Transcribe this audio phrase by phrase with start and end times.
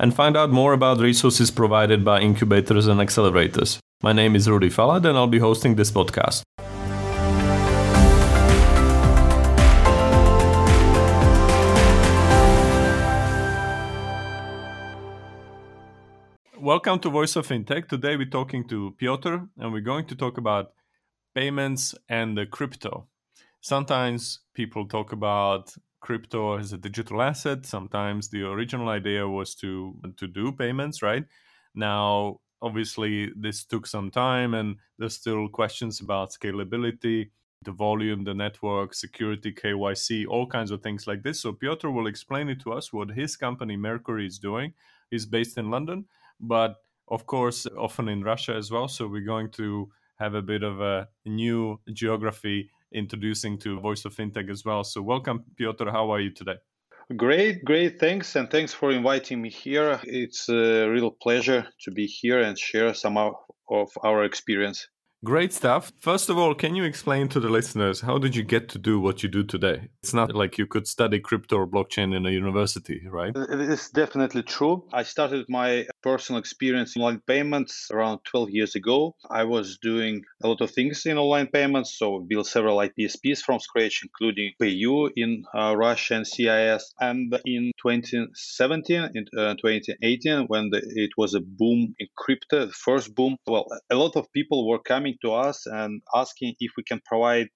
[0.00, 3.78] and find out more about resources provided by incubators and accelerators.
[4.02, 6.42] My name is Rudy Falat, and I'll be hosting this podcast.
[16.58, 17.88] Welcome to Voice of Fintech.
[17.88, 20.72] Today we're talking to Piotr and we're going to talk about
[21.34, 23.06] payments and crypto.
[23.60, 27.66] Sometimes people talk about crypto as a digital asset.
[27.66, 31.24] Sometimes the original idea was to to do payments, right?
[31.74, 37.30] Now, obviously this took some time and there's still questions about scalability,
[37.64, 41.40] the volume, the network, security, KYC, all kinds of things like this.
[41.40, 44.74] So Piotr will explain it to us what his company Mercury is doing.
[45.10, 46.06] He's based in London
[46.40, 46.76] but
[47.08, 48.88] of course, often in Russia as well.
[48.88, 54.14] So we're going to have a bit of a new geography introducing to Voice of
[54.14, 54.84] FinTech as well.
[54.84, 55.90] So welcome, Piotr.
[55.90, 56.56] How are you today?
[57.16, 57.98] Great, great.
[57.98, 58.36] Thanks.
[58.36, 60.00] And thanks for inviting me here.
[60.04, 63.34] It's a real pleasure to be here and share some of
[64.04, 64.86] our experience.
[65.22, 65.92] Great stuff.
[66.00, 68.98] First of all, can you explain to the listeners how did you get to do
[68.98, 69.88] what you do today?
[70.02, 73.36] It's not like you could study crypto or blockchain in a university, right?
[73.36, 74.82] It is definitely true.
[74.94, 79.14] I started my personal experience in online payments around 12 years ago.
[79.30, 83.60] I was doing a lot of things in online payments, so built several IPSPs from
[83.60, 86.94] scratch, including PayU in uh, Russia and CIS.
[86.98, 92.72] And in 2017, in uh, 2018, when the, it was a boom in crypto, the
[92.72, 96.72] first boom, well, a lot of people were coming coming to us and asking if
[96.76, 97.48] we can provide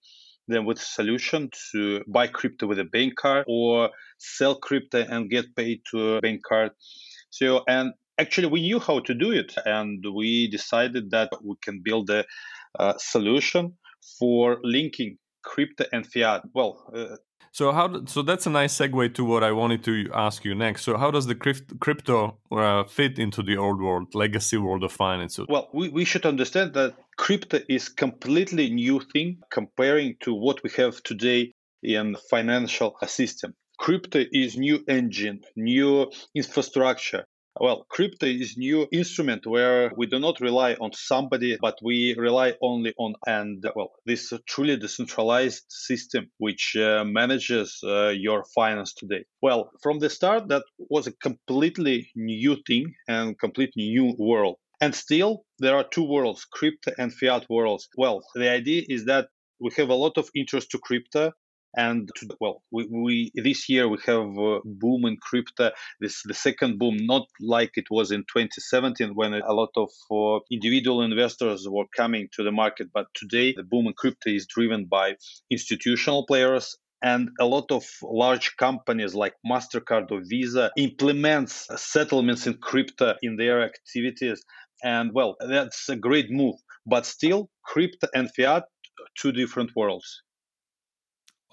[0.49, 5.31] them with a solution to buy crypto with a bank card or sell crypto and
[5.31, 6.71] get paid to a bank card.
[7.31, 11.81] So, and actually, we knew how to do it, and we decided that we can
[11.83, 12.25] build a,
[12.79, 13.77] a solution
[14.19, 16.43] for linking crypto and fiat.
[16.55, 17.17] Well, uh,
[17.55, 18.05] so how?
[18.07, 20.83] So that's a nice segue to what I wanted to ask you next.
[20.83, 25.39] So how does the crypto uh, fit into the old world, legacy world of finance?
[25.49, 30.71] Well, we, we should understand that crypto is completely new thing comparing to what we
[30.77, 33.55] have today in financial system.
[33.79, 37.25] Crypto is new engine, new infrastructure,
[37.61, 42.55] well, crypto is new instrument where we do not rely on somebody, but we rely
[42.61, 49.25] only on and well, this truly decentralized system which uh, manages uh, your finance today.
[49.41, 54.57] Well, from the start, that was a completely new thing and completely new world.
[54.81, 57.89] And still, there are two worlds, crypto and fiat worlds.
[57.97, 59.29] Well, the idea is that
[59.61, 61.33] we have a lot of interest to crypto
[61.77, 62.09] and
[62.41, 65.71] well we, we this year we have a boom in crypto.
[66.01, 70.41] This the second boom not like it was in 2017 when a lot of uh,
[70.51, 74.87] individual investors were coming to the market but today the boom in crypto is driven
[74.87, 75.17] by
[75.51, 82.55] institutional players and a lot of large companies like mastercard or visa implements settlements in
[82.55, 84.43] crypto in their activities.
[84.83, 88.65] And well that's a great move but still crypto and fiat
[89.19, 90.23] two different worlds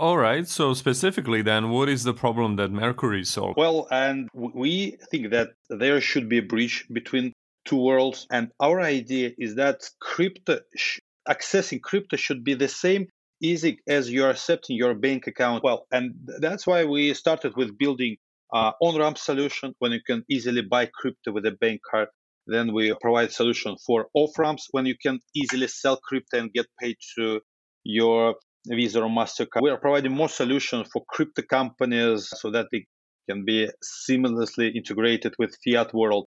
[0.01, 0.47] all right.
[0.47, 3.55] So specifically, then, what is the problem that Mercury solves?
[3.55, 7.33] Well, and we think that there should be a bridge between
[7.65, 13.07] two worlds, and our idea is that crypto sh- accessing crypto should be the same
[13.43, 15.63] easy as you are accepting your bank account.
[15.63, 18.17] Well, and that's why we started with building
[18.51, 22.09] uh, on-ramp solution when you can easily buy crypto with a bank card.
[22.47, 26.97] Then we provide solution for off-ramps when you can easily sell crypto and get paid
[27.15, 27.41] to
[27.83, 28.35] your
[28.67, 29.61] Visa or MasterCard.
[29.61, 32.85] We are providing more solutions for crypto companies so that they
[33.29, 36.27] can be seamlessly integrated with fiat world.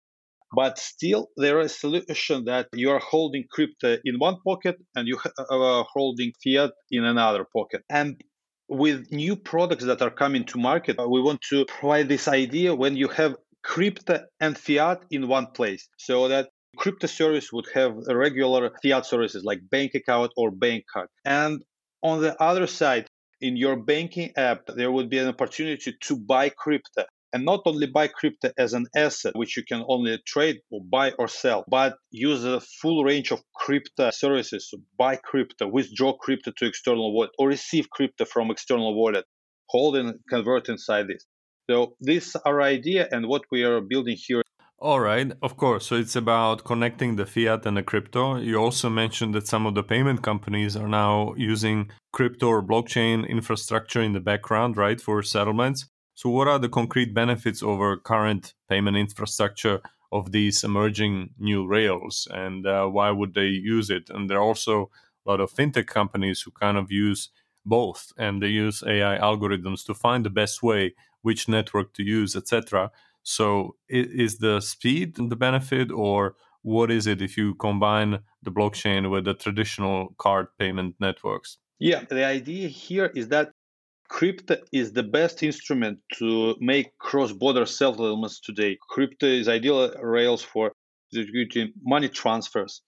[0.56, 5.07] But still, there is a solution that you are holding crypto in one pocket and
[5.07, 5.19] you
[5.50, 7.81] are holding fiat in another pocket.
[7.89, 8.22] And
[8.68, 12.74] with new products that are coming to market, uh, we want to provide this idea
[12.74, 17.95] when you have crypto and fiat in one place so that crypto service would have
[18.07, 21.10] regular fiat services like bank account or bank card.
[21.24, 21.63] And
[22.06, 23.07] on the other side,
[23.42, 27.04] in your banking app, there would be an opportunity to buy crypto
[27.34, 31.12] and not only buy crypto as an asset, which you can only trade or buy
[31.19, 34.72] or sell, but use a full range of crypto services.
[34.98, 39.25] Buy crypto, withdraw crypto to external wallet, or receive crypto from external wallet,
[39.68, 41.25] hold and convert inside this.
[41.69, 44.44] So this is our idea and what we are building here.
[44.80, 45.88] All right, of course.
[45.88, 48.36] So it's about connecting the fiat and the crypto.
[48.38, 53.27] You also mentioned that some of the payment companies are now using crypto or blockchain
[53.27, 55.88] infrastructure in the background, right, for settlements.
[56.13, 59.81] So, what are the concrete benefits over current payment infrastructure
[60.12, 64.10] of these emerging new rails, and uh, why would they use it?
[64.10, 64.89] And there are also
[65.25, 67.30] a lot of fintech companies who kind of use
[67.66, 72.36] both, and they use AI algorithms to find the best way, which network to use,
[72.36, 72.92] etc.
[73.25, 79.10] So, is the speed the benefit, or what is it if you combine the blockchain
[79.10, 81.57] with the traditional card payment networks?
[81.80, 83.50] Yeah, the idea here is that
[84.10, 88.77] crypto is the best instrument to make cross-border settlements today.
[88.89, 90.72] Crypto is ideal rails for
[91.81, 92.83] money transfers,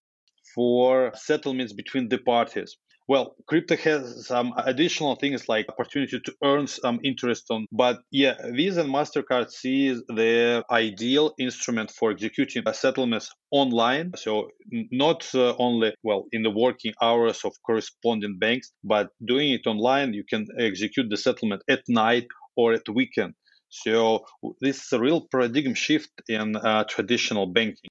[0.54, 2.78] for settlements between the parties.
[3.07, 8.36] Well, crypto has some additional things like opportunity to earn some interest on, but yeah,
[8.51, 14.12] Visa and Mastercard sees the ideal instrument for executing settlements online.
[14.15, 14.50] So
[14.92, 20.13] not uh, only well in the working hours of corresponding banks, but doing it online.
[20.13, 22.27] You can execute the settlement at night
[22.57, 23.36] or at weekend.
[23.69, 24.25] So
[24.62, 27.89] this is a real paradigm shift in uh, traditional banking.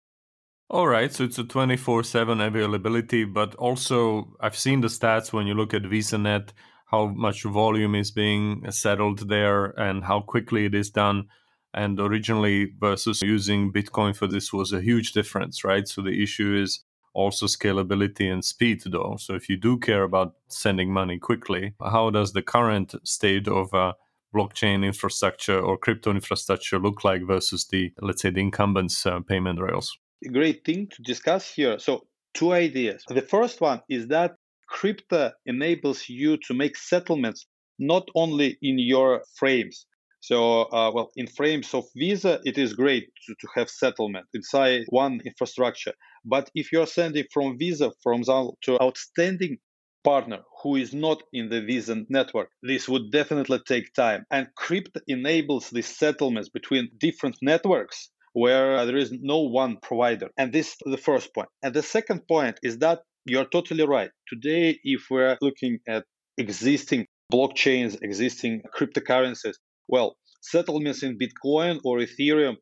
[0.68, 5.46] All right, so it's a 24 7 availability, but also I've seen the stats when
[5.46, 6.48] you look at VisaNet,
[6.86, 11.28] how much volume is being settled there and how quickly it is done.
[11.72, 15.86] And originally versus using Bitcoin for this was a huge difference, right?
[15.86, 16.82] So the issue is
[17.14, 19.18] also scalability and speed, though.
[19.20, 23.72] So if you do care about sending money quickly, how does the current state of
[23.72, 23.92] uh,
[24.34, 29.60] blockchain infrastructure or crypto infrastructure look like versus the, let's say, the incumbents' uh, payment
[29.60, 29.96] rails?
[30.32, 31.78] Great thing to discuss here.
[31.78, 33.02] So, two ideas.
[33.08, 34.34] The first one is that
[34.68, 37.46] crypto enables you to make settlements
[37.78, 39.86] not only in your frames.
[40.20, 44.84] So, uh, well, in frames of Visa, it is great to, to have settlement inside
[44.88, 45.92] one infrastructure.
[46.24, 49.58] But if you're sending from Visa from to outstanding
[50.02, 54.24] partner who is not in the Visa network, this would definitely take time.
[54.30, 60.28] And crypto enables these settlements between different networks where there is no one provider.
[60.36, 61.48] And this is the first point.
[61.62, 64.10] And the second point is that you're totally right.
[64.28, 66.04] Today, if we're looking at
[66.36, 69.54] existing blockchains, existing cryptocurrencies,
[69.88, 72.56] well, settlements in Bitcoin or Ethereum,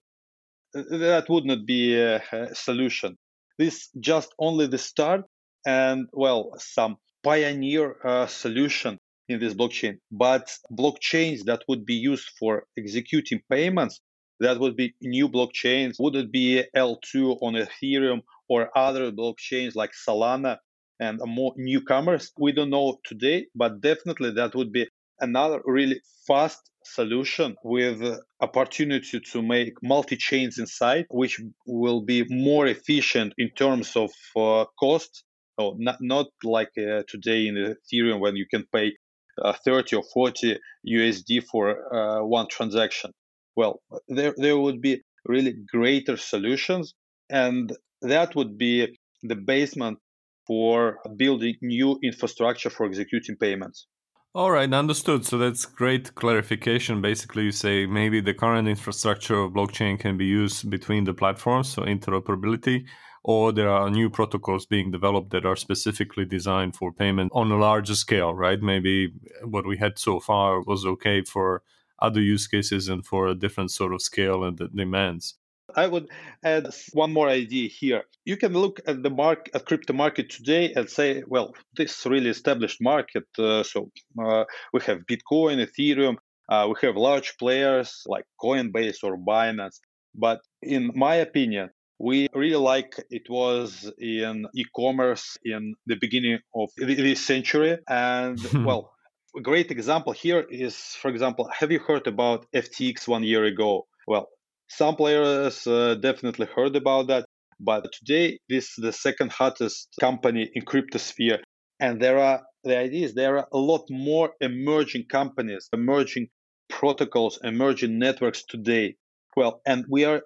[0.75, 2.23] that would not be a,
[2.53, 3.17] solution.
[3.59, 5.23] This just only the start
[5.67, 8.97] and, well, some pioneer uh, solution
[9.29, 9.97] in this blockchain.
[10.13, 14.01] But blockchains that would be used for executing payments
[14.45, 15.97] that would be new blockchains.
[15.99, 20.59] Would it be L2 on Ethereum or other blockchains like Solana
[21.01, 22.31] and more newcomers?
[22.39, 24.87] We don't know today, but definitely that would be
[25.19, 32.67] another really fast solution with opportunity to make multi chains inside, which will be more
[32.67, 35.25] efficient in terms of uh, cost.
[35.57, 38.93] Oh, not, not like uh, today in Ethereum when you can pay
[39.41, 41.65] uh, 30 or 40 USD for
[41.95, 43.13] uh, one transaction
[43.57, 46.95] well, there, there would be really greater solutions.
[47.31, 47.73] And
[48.03, 49.99] that would be the basement
[50.47, 53.87] for building new infrastructure for executing payments.
[54.35, 55.25] All right, understood.
[55.25, 57.01] So that's great clarification.
[57.01, 61.69] Basically, you say maybe the current infrastructure of blockchain can be used between the platforms,
[61.69, 62.85] so interoperability,
[63.23, 67.57] or there are new protocols being developed that are specifically designed for payment on a
[67.57, 68.61] larger scale, right?
[68.61, 69.15] Maybe
[69.45, 71.63] what we had so far was okay for
[72.07, 75.35] other use cases and for a different sort of scale and demands.
[75.77, 76.09] I would
[76.45, 78.03] add one more idea here.
[78.25, 82.31] You can look at the market, at crypto market today, and say, well, this really
[82.31, 83.25] established market.
[83.39, 83.91] Uh, so
[84.25, 86.17] uh, we have Bitcoin, Ethereum,
[86.49, 89.81] uh, we have large players like Coinbase or Binance.
[90.15, 96.71] But in my opinion, we really like it was in e-commerce in the beginning of
[96.77, 98.94] this century, and well,
[99.37, 103.87] a great example here is, for example, have you heard about FTX one year ago?
[104.07, 104.29] Well,
[104.69, 107.27] some players uh, definitely heard about that,
[107.61, 111.39] but today this is the second hottest company in cryptosphere,
[111.81, 116.29] and there are the idea is there are a lot more emerging companies, emerging
[116.71, 118.97] protocols, emerging networks today.
[119.37, 120.23] Well, and we are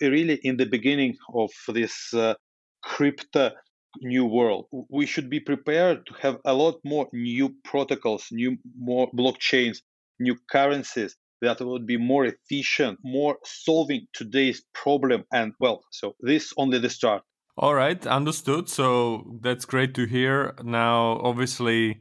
[0.00, 2.34] really in the beginning of this uh,
[2.82, 3.50] crypto
[4.00, 4.66] new world.
[4.88, 9.82] We should be prepared to have a lot more new protocols, new more blockchains,
[10.18, 15.24] new currencies that would be more efficient, more solving today's problem.
[15.32, 17.22] And well, so this only the start.
[17.56, 18.68] All right, understood.
[18.68, 20.54] So that's great to hear.
[20.64, 22.00] Now, obviously,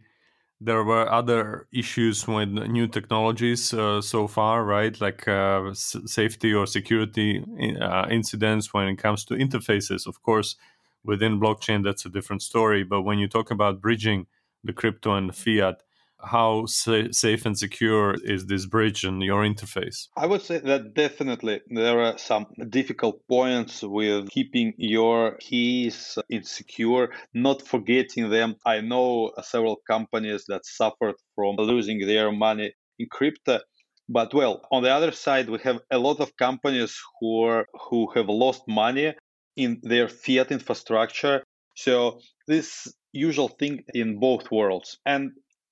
[0.62, 5.00] there were other issues with new technologies uh, so far, right?
[5.01, 7.43] Like uh, s- safety or security
[7.81, 10.07] uh, incidents when it comes to interfaces.
[10.07, 10.55] Of course,
[11.03, 12.84] within blockchain, that's a different story.
[12.84, 14.27] But when you talk about bridging
[14.63, 15.81] the crypto and the fiat,
[16.24, 20.08] how sa- safe and secure is this bridge and your interface?
[20.15, 27.10] I would say that definitely there are some difficult points with keeping your keys insecure,
[27.34, 28.55] not forgetting them.
[28.65, 33.60] I know several companies that suffered from losing their money in crypto.
[34.08, 38.12] But well, on the other side, we have a lot of companies who are who
[38.13, 39.13] have lost money
[39.55, 41.43] in their fiat infrastructure.
[41.75, 44.98] So this usual thing in both worlds.
[45.05, 45.31] And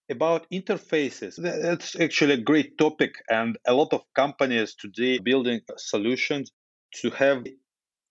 [0.09, 6.50] about interfaces that's actually a great topic and a lot of companies today building solutions
[6.95, 7.45] to have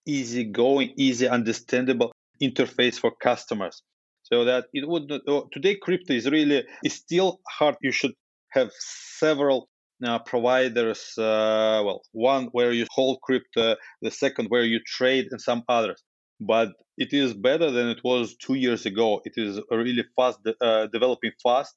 [0.07, 2.11] easy going easy understandable
[2.41, 3.81] interface for customers
[4.23, 8.13] so that it would oh, today crypto is really is still hard you should
[8.51, 9.67] have several
[10.05, 15.41] uh, providers uh, well one where you hold crypto the second where you trade and
[15.41, 16.01] some others
[16.39, 20.87] but it is better than it was two years ago it is really fast uh,
[20.87, 21.75] developing fast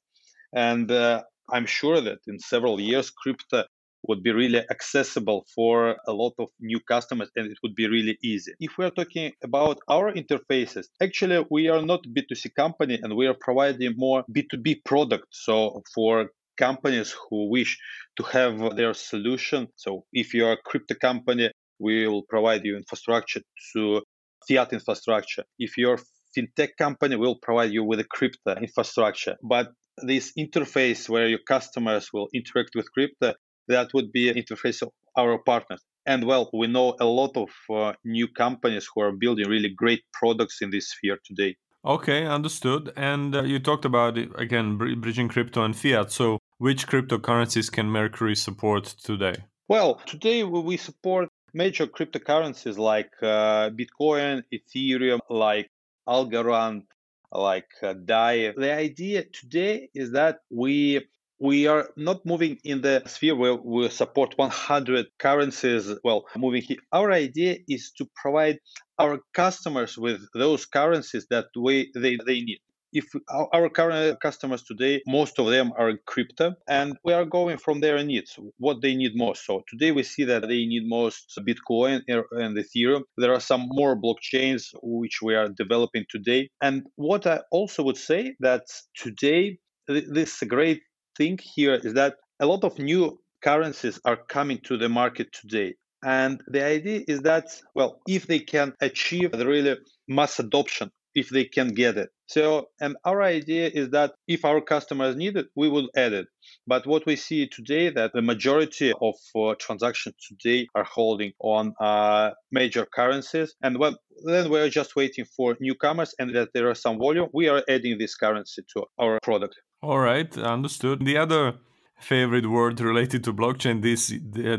[0.53, 3.65] and uh, I'm sure that in several years, crypto
[4.07, 8.17] would be really accessible for a lot of new customers and it would be really
[8.21, 8.53] easy.
[8.59, 13.35] If we're talking about our interfaces, actually we are not B2C company and we are
[13.39, 15.45] providing more B2B products.
[15.45, 17.77] So for companies who wish
[18.17, 22.77] to have their solution, so if you are a crypto company, we will provide you
[22.77, 23.41] infrastructure
[23.73, 24.01] to
[24.47, 25.43] fiat infrastructure.
[25.57, 25.99] If you're
[26.35, 29.35] fintech company we'll provide you with a crypto infrastructure.
[29.43, 29.67] But
[29.97, 33.33] this interface where your customers will interact with crypto,
[33.67, 35.81] that would be an interface of our partners.
[36.05, 40.01] And well, we know a lot of uh, new companies who are building really great
[40.11, 41.55] products in this sphere today.
[41.85, 42.93] Okay, understood.
[42.95, 46.11] And uh, you talked about again bridging crypto and fiat.
[46.11, 49.35] So, which cryptocurrencies can Mercury support today?
[49.67, 55.69] Well, today we support major cryptocurrencies like uh, Bitcoin, Ethereum, like
[56.07, 56.83] Algorand,
[57.31, 58.53] like uh, DAI.
[58.55, 61.05] The idea today is that we
[61.39, 65.91] we are not moving in the sphere where we support 100 currencies.
[66.01, 66.77] Well, moving here.
[66.93, 68.59] Our idea is to provide
[69.03, 72.59] our customers with those currencies that we they, they need
[72.93, 73.05] if
[73.53, 77.79] our current customers today, most of them are in crypto, and we are going from
[77.79, 79.45] their needs, what they need most.
[79.45, 83.01] So today we see that they need most Bitcoin and Ethereum.
[83.17, 86.49] There are some more blockchains which we are developing today.
[86.61, 88.63] And what I also would say that
[88.95, 89.57] today,
[89.87, 90.81] this great
[91.17, 95.75] thing here is that a lot of new currencies are coming to the market today.
[96.03, 101.29] And the idea is that, well, if they can achieve the really mass adoption if
[101.29, 102.09] they can get it.
[102.27, 106.27] So, and our idea is that if our customers need it, we will add it.
[106.65, 111.73] But what we see today that the majority of uh, transactions today are holding on
[111.79, 113.95] uh, major currencies, and well,
[114.25, 117.29] then we're just waiting for newcomers, and that there are some volume.
[117.33, 119.55] We are adding this currency to our product.
[119.81, 121.05] All right, understood.
[121.05, 121.55] The other
[122.03, 124.13] favorite word related to blockchain these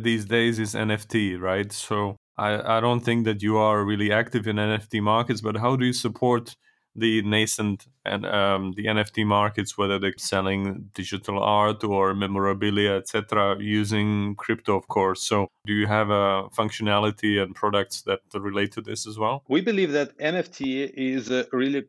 [0.08, 1.72] these days is NFT, right?
[1.72, 5.76] So I, I don't think that you are really active in NFT markets, but how
[5.76, 6.56] do you support
[6.96, 13.56] the nascent and um, the NFT markets, whether they're selling digital art or memorabilia, etc.,
[13.58, 15.26] using crypto, of course.
[15.26, 19.42] So, do you have a functionality and products that relate to this as well?
[19.48, 21.84] We believe that NFT is a really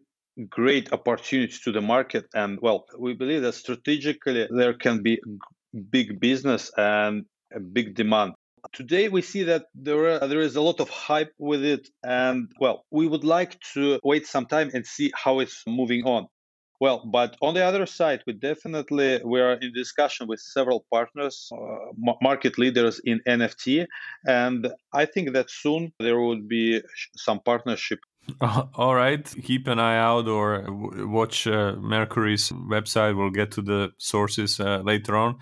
[0.49, 5.19] great opportunity to the market, and well, we believe that strategically there can be
[5.89, 8.33] big business and a big demand
[8.73, 12.51] Today we see that there are, there is a lot of hype with it, and
[12.59, 16.27] well, we would like to wait some time and see how it's moving on.
[16.81, 21.49] Well, but on the other side, we definitely we are in discussion with several partners,
[21.53, 23.85] uh, market leaders in NFT,
[24.27, 26.81] and I think that soon there will be
[27.15, 27.99] some partnership.
[28.75, 33.15] all right, keep an eye out or watch uh, Mercury's website.
[33.15, 35.37] We'll get to the sources uh, later on.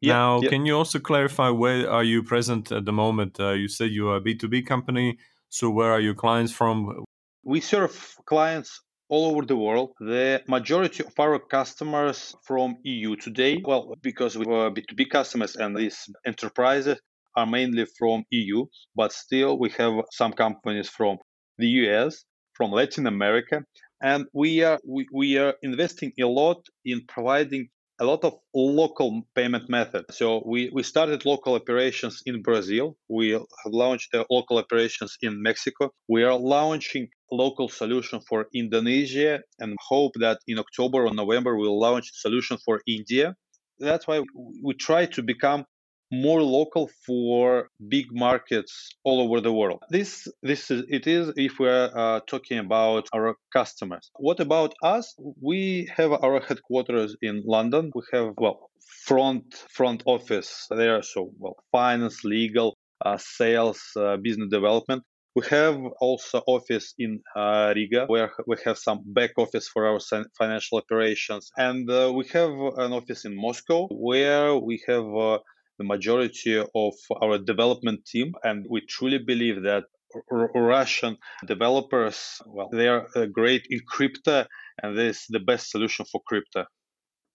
[0.00, 0.50] Yep, now, yep.
[0.50, 3.38] can you also clarify where are you present at the moment?
[3.38, 5.18] Uh, you said you are a B2B company.
[5.48, 7.04] So where are your clients from?
[7.44, 9.90] We serve clients all over the world.
[10.00, 15.76] The majority of our customers from EU today, well, because we are B2B customers and
[15.76, 16.98] these enterprises
[17.36, 18.64] are mainly from EU,
[18.96, 21.18] but still we have some companies from
[21.62, 22.24] the US,
[22.56, 23.56] from Latin America,
[24.02, 27.68] and we are we, we are investing a lot in providing
[28.00, 30.16] a lot of local payment methods.
[30.18, 32.96] So we, we started local operations in Brazil.
[33.08, 35.90] We have launched local operations in Mexico.
[36.08, 41.78] We are launching local solution for Indonesia and hope that in October or November we'll
[41.78, 43.36] launch solution for India.
[43.78, 44.22] That's why
[44.64, 45.64] we try to become
[46.12, 49.82] more local for big markets all over the world.
[49.88, 54.10] This this is it is if we're uh, talking about our customers.
[54.18, 55.14] What about us?
[55.40, 57.90] We have our headquarters in London.
[57.94, 58.70] We have well
[59.06, 65.02] front front office there, so well finance, legal, uh, sales, uh, business development.
[65.34, 69.98] We have also office in uh, Riga where we have some back office for our
[70.38, 75.38] financial operations, and uh, we have an office in Moscow where we have uh,
[75.82, 79.84] the majority of our development team, and we truly believe that
[80.30, 84.46] R- Russian developers, well, they are great in crypto,
[84.82, 86.64] and this is the best solution for crypto.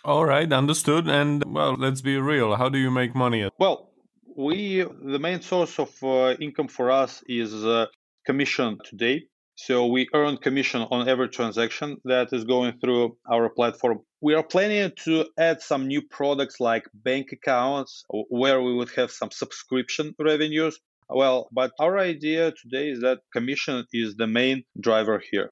[0.05, 1.07] All right, understood.
[1.07, 2.55] And well, let's be real.
[2.55, 3.49] How do you make money?
[3.59, 3.91] Well,
[4.37, 7.87] we the main source of uh, income for us is uh,
[8.25, 9.15] commission today.
[9.59, 14.01] So we earn commission on every transaction that is going through our platform.
[14.21, 19.09] We are planning to add some new products like bank accounts where we would have
[19.09, 20.79] some subscription revenues.
[21.09, 25.49] Well, but our idea today is that commission is the main driver here.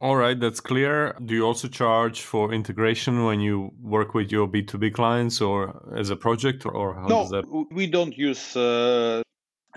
[0.00, 1.16] All right, that's clear.
[1.24, 6.10] Do you also charge for integration when you work with your B2B clients or as
[6.10, 7.66] a project or how no, does that?
[7.70, 9.22] We don't use uh,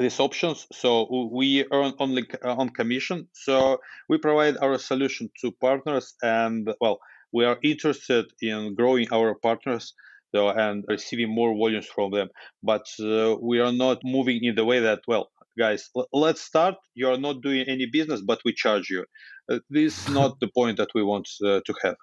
[0.01, 0.67] these options.
[0.73, 3.27] So we earn only uh, on commission.
[3.33, 3.79] So
[4.09, 6.99] we provide our solution to partners, and well,
[7.31, 9.93] we are interested in growing our partners
[10.33, 12.29] so, and receiving more volumes from them.
[12.63, 16.75] But uh, we are not moving in the way that well, guys, let's start.
[16.93, 19.05] You are not doing any business, but we charge you.
[19.49, 21.95] Uh, this is not the point that we want uh, to have.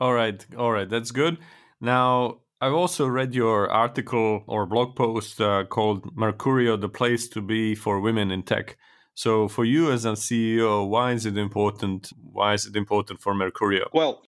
[0.00, 1.38] All right, all right, that's good.
[1.80, 7.40] Now I've also read your article or blog post uh, called Mercuryo, the place to
[7.40, 8.76] be for women in tech.
[9.14, 12.12] So, for you as a CEO, why is it important?
[12.20, 13.86] Why is it important for Mercuryo?
[13.92, 14.22] Well,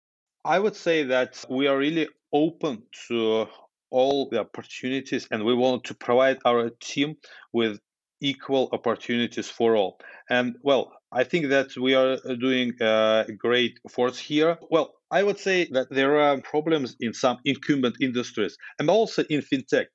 [0.44, 3.48] I would say that we are really open to
[3.90, 7.16] all the opportunities and we want to provide our team
[7.52, 7.80] with
[8.20, 9.98] equal opportunities for all.
[10.28, 14.58] And well, I think that we are doing a great force here.
[14.70, 19.40] Well, I would say that there are problems in some incumbent industries and also in
[19.42, 19.86] fintech.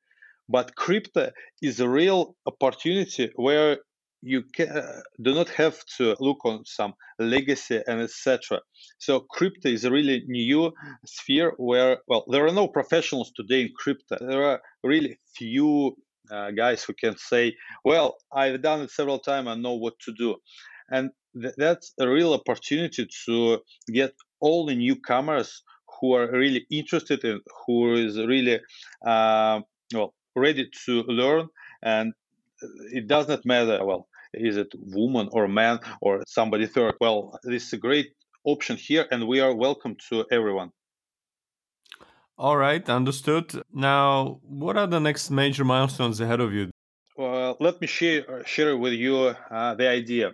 [0.50, 3.78] But crypto is a real opportunity where
[4.22, 8.60] you can, uh, do not have to look on some legacy and etc.
[8.98, 10.74] So crypto is a really new
[11.06, 14.18] sphere where well there are no professionals today in crypto.
[14.20, 15.96] There are really few
[16.32, 19.48] uh, guys who can say, "Well, I've done it several times.
[19.48, 20.36] I know what to do,"
[20.90, 25.64] and th- that's a real opportunity to get all the newcomers
[26.00, 28.60] who are really interested in, who is really
[29.06, 29.62] uh,
[29.94, 31.48] well ready to learn,
[31.82, 32.14] and
[32.92, 33.84] it does not matter.
[33.86, 36.96] Well, is it woman or man or somebody third?
[37.00, 40.72] Well, this is a great option here, and we are welcome to everyone.
[42.38, 43.64] All right, understood.
[43.74, 46.70] Now, what are the next major milestones ahead of you?
[47.18, 50.34] Well, let me share share with you uh, the idea.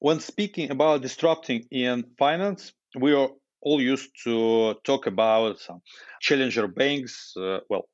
[0.00, 3.30] When speaking about disrupting in finance, we are
[3.60, 5.66] all used to talk about
[6.20, 7.88] challenger banks, uh, well,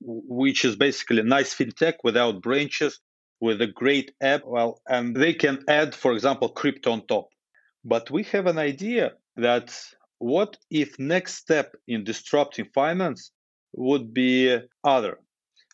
[0.00, 3.00] which is basically a nice fintech without branches,
[3.40, 7.28] with a great app, well, and they can add, for example, crypto on top.
[7.84, 9.72] But we have an idea that
[10.18, 13.30] what if next step in disrupting finance
[13.74, 15.18] would be other?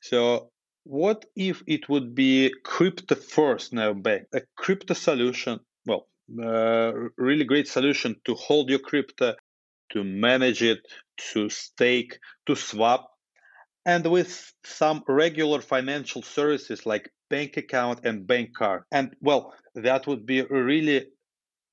[0.03, 0.51] So
[0.85, 6.07] what if it would be crypto first neobank, a crypto solution well,
[6.43, 9.35] uh, really great solution to hold your crypto,
[9.93, 10.81] to manage it,
[11.33, 13.11] to stake, to swap,
[13.87, 18.83] and with some regular financial services like bank account and bank card.
[18.93, 21.07] And well, that would be a really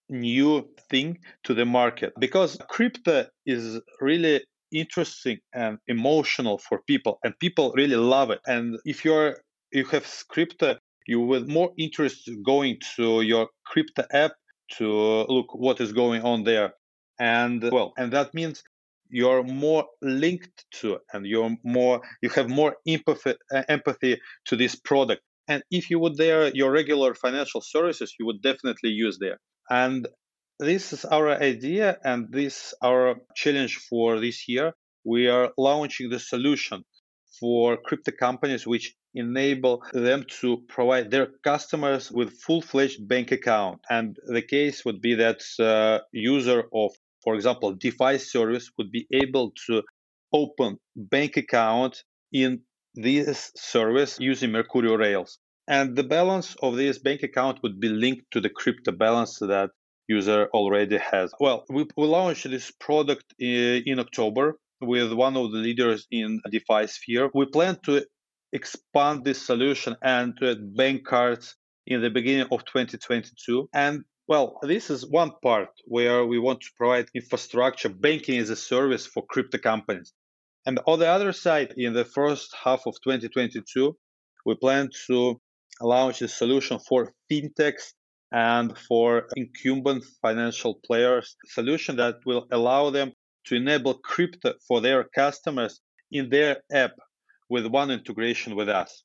[0.09, 2.13] new thing to the market.
[2.19, 8.39] Because crypto is really interesting and emotional for people and people really love it.
[8.45, 9.37] And if you're
[9.71, 14.33] you have crypto you with more interest going to your crypto app
[14.77, 14.87] to
[15.29, 16.73] look what is going on there.
[17.19, 18.63] And well and that means
[19.09, 24.75] you're more linked to and you're more you have more empathy uh, empathy to this
[24.75, 25.21] product.
[25.47, 29.39] And if you would there your regular financial services you would definitely use there.
[29.69, 30.07] And
[30.59, 34.73] this is our idea and this our challenge for this year.
[35.03, 36.83] We are launching the solution
[37.39, 43.79] for crypto companies which enable them to provide their customers with full-fledged bank account.
[43.89, 46.91] And the case would be that uh, user of
[47.23, 49.83] for example defi service would be able to
[50.33, 52.61] open bank account in
[52.95, 55.39] this service using Mercuryo rails.
[55.67, 59.71] And the balance of this bank account would be linked to the crypto balance that
[60.07, 61.31] user already has.
[61.39, 66.41] Well, we, we launched this product in, in October with one of the leaders in
[66.49, 67.29] DeFi sphere.
[67.33, 68.05] We plan to
[68.53, 73.69] expand this solution and to add bank cards in the beginning of 2022.
[73.73, 78.55] And well, this is one part where we want to provide infrastructure, banking as a
[78.55, 80.13] service for crypto companies.
[80.65, 83.97] And on the other side, in the first half of 2022,
[84.45, 85.39] we plan to
[85.79, 87.93] launch a solution for fintechs
[88.33, 93.13] and for incumbent financial players, solution that will allow them
[93.47, 95.79] to enable crypto for their customers
[96.11, 96.91] in their app
[97.49, 99.03] with one integration with us.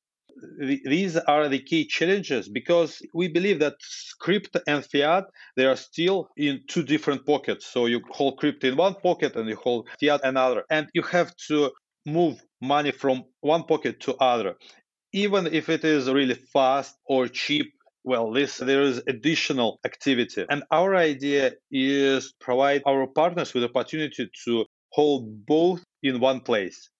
[0.59, 3.74] These are the key challenges because we believe that
[4.18, 5.24] crypto and fiat
[5.57, 7.66] they are still in two different pockets.
[7.66, 11.37] So you hold crypto in one pocket and you hold fiat another, and you have
[11.48, 11.70] to
[12.07, 14.57] move money from one pocket to other,
[15.12, 20.44] even if it is really fast or cheap well this there is additional activity.
[20.48, 26.90] And our idea is provide our partners with opportunity to hold both in one place.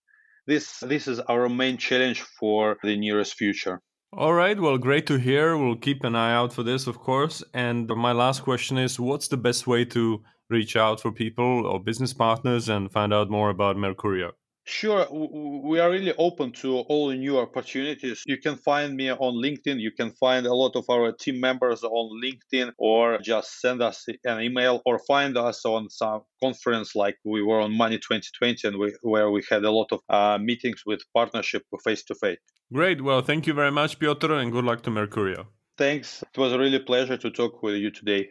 [0.47, 3.81] This this is our main challenge for the nearest future.
[4.15, 4.59] All right.
[4.61, 5.57] Well great to hear.
[5.57, 7.43] We'll keep an eye out for this of course.
[7.55, 11.83] And my last question is what's the best way to reach out for people or
[11.83, 14.33] business partners and find out more about Mercuryo
[14.65, 18.23] Sure, we are really open to all new opportunities.
[18.27, 19.81] You can find me on LinkedIn.
[19.81, 24.07] You can find a lot of our team members on LinkedIn, or just send us
[24.25, 28.79] an email, or find us on some conference like we were on Money 2020, and
[28.79, 32.39] we, where we had a lot of uh, meetings with partnership face to face.
[32.73, 33.03] Great.
[33.03, 35.47] Well, thank you very much, Piotr, and good luck to Mercuryo.
[35.77, 36.23] Thanks.
[36.23, 38.31] It was a really pleasure to talk with you today.